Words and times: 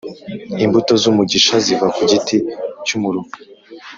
Imbuto 0.65 0.93
zumugisha 1.01 1.55
ziva 1.65 1.87
kugiti 1.95 2.37
cyumuruho 2.85 3.31